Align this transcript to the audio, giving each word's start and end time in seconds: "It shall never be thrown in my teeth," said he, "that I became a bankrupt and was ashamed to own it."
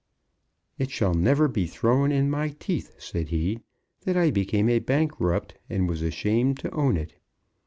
"It 0.79 0.89
shall 0.89 1.13
never 1.13 1.47
be 1.47 1.67
thrown 1.67 2.11
in 2.11 2.27
my 2.31 2.55
teeth," 2.57 2.95
said 2.97 3.29
he, 3.29 3.59
"that 4.03 4.17
I 4.17 4.31
became 4.31 4.67
a 4.67 4.79
bankrupt 4.79 5.53
and 5.69 5.87
was 5.87 6.01
ashamed 6.01 6.57
to 6.61 6.71
own 6.73 6.97
it." 6.97 7.13